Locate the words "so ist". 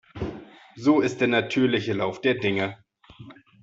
0.77-1.21